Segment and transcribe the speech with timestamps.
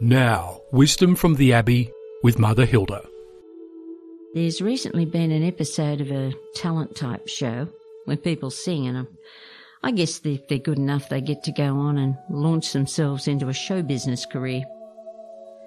[0.00, 1.92] Now, wisdom from the Abbey
[2.24, 3.06] with Mother Hilda.
[4.34, 7.68] There's recently been an episode of a talent type show
[8.04, 9.06] where people sing, and
[9.84, 13.48] I guess if they're good enough, they get to go on and launch themselves into
[13.48, 14.64] a show business career.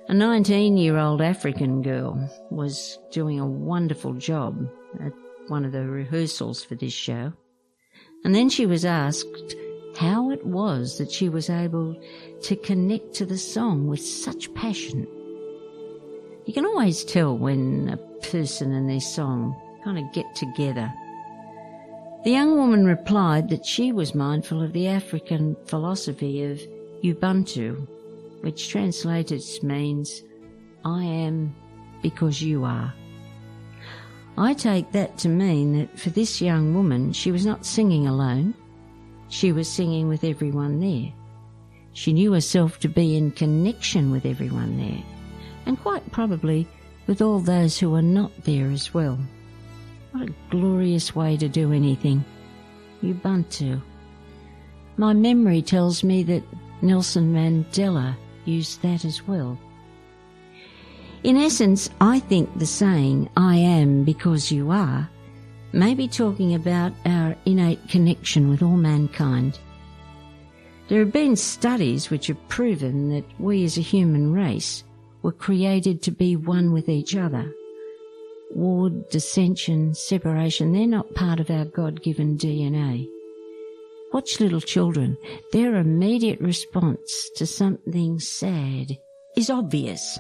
[0.10, 4.70] A 19 year old African girl was doing a wonderful job
[5.00, 5.14] at
[5.48, 7.32] one of the rehearsals for this show.
[8.26, 9.56] And then she was asked
[9.98, 12.00] how it was that she was able
[12.44, 15.08] to connect to the song with such passion.
[16.46, 20.94] You can always tell when a person and their song kind of get together.
[22.24, 26.62] The young woman replied that she was mindful of the African philosophy of
[27.04, 27.88] Ubuntu,
[28.42, 30.24] which translated means,
[30.86, 31.56] I am
[32.04, 32.94] because you are.
[34.38, 38.54] I take that to mean that for this young woman, she was not singing alone.
[39.30, 41.12] She was singing with everyone there.
[41.94, 45.04] She knew herself to be in connection with everyone there,
[45.66, 46.68] and quite probably
[47.08, 49.18] with all those who were not there as well.
[50.12, 52.24] What a glorious way to do anything.
[53.04, 53.82] Ubuntu.
[54.98, 56.44] My memory tells me that
[56.82, 58.16] Nelson Mandela
[58.46, 59.58] used that as well.
[61.24, 65.10] In essence, I think the saying, I am because you are,
[65.74, 69.60] may be talking about our innate connection with all mankind.
[70.88, 74.84] There have been studies which have proven that we as a human race
[75.22, 77.54] were created to be one with each other.
[78.52, 83.08] War, dissension, separation, they're not part of our God given DNA.
[84.14, 85.18] Watch little children.
[85.52, 88.98] Their immediate response to something sad
[89.36, 90.18] is obvious.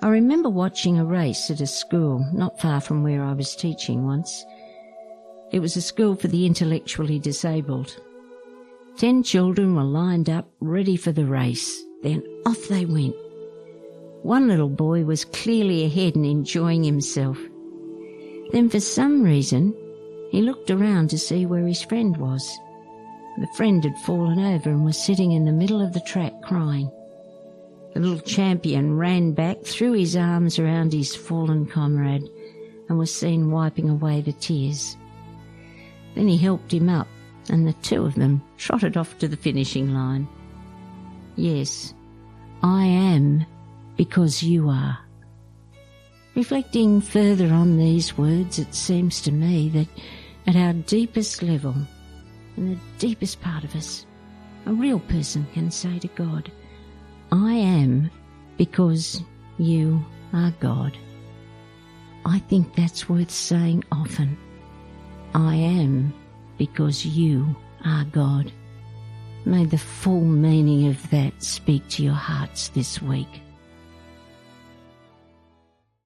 [0.00, 4.06] I remember watching a race at a school not far from where I was teaching
[4.06, 4.46] once.
[5.50, 7.96] It was a school for the intellectually disabled.
[8.96, 11.82] Ten children were lined up ready for the race.
[12.02, 13.16] Then off they went.
[14.22, 17.38] One little boy was clearly ahead and enjoying himself.
[18.52, 19.74] Then for some reason,
[20.30, 22.48] he looked around to see where his friend was.
[23.38, 26.90] The friend had fallen over and was sitting in the middle of the track crying.
[27.94, 32.28] The little champion ran back, threw his arms around his fallen comrade,
[32.88, 34.96] and was seen wiping away the tears.
[36.14, 37.08] Then he helped him up,
[37.48, 40.28] and the two of them trotted off to the finishing line.
[41.36, 41.94] Yes,
[42.62, 43.46] I am
[43.96, 44.98] because you are.
[46.34, 49.88] Reflecting further on these words, it seems to me that
[50.46, 51.74] at our deepest level,
[52.56, 54.06] in the deepest part of us,
[54.66, 56.50] a real person can say to God,
[57.30, 58.10] I am
[58.56, 59.22] because
[59.58, 60.96] you are God.
[62.24, 64.36] I think that's worth saying often.
[65.34, 66.14] I am
[66.56, 68.50] because you are God.
[69.44, 73.42] May the full meaning of that speak to your hearts this week.